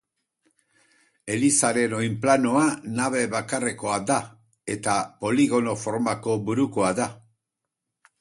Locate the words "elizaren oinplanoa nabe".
1.33-3.21